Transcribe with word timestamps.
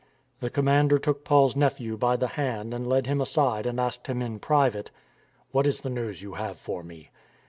The 0.39 0.49
commander 0.49 0.97
took 0.97 1.23
Paul's 1.23 1.55
nephew 1.55 1.95
by 1.95 2.15
the 2.15 2.29
hand 2.29 2.73
and 2.73 2.89
led 2.89 3.05
him 3.05 3.21
aside 3.21 3.67
and 3.67 3.79
asked 3.79 4.07
him 4.07 4.19
in 4.23 4.39
private," 4.39 4.89
What 5.51 5.67
is 5.67 5.81
the 5.81 5.91
news 5.91 6.23
you 6.23 6.33
have 6.33 6.57
for 6.57 6.81
me? 6.81 7.11